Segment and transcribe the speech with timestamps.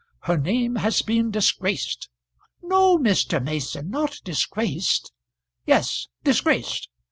[0.21, 2.09] Her name has been disgraced"
[2.63, 3.39] "No, Mr.
[3.39, 5.11] Mason; not disgraced."
[5.67, 6.89] "Yes; disgraced.